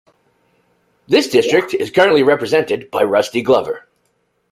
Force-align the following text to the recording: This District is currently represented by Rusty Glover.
This 1.07 1.27
District 1.27 1.75
is 1.75 1.91
currently 1.91 2.23
represented 2.23 2.89
by 2.89 3.03
Rusty 3.03 3.43
Glover. 3.43 3.87